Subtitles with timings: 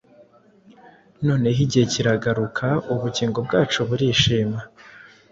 [1.27, 4.59] Noneho igihe kiragaruka: Ubugingo bwacu burishima,